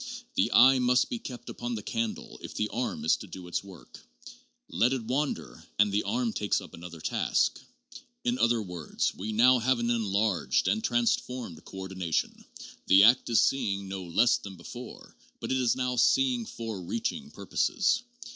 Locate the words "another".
6.73-6.99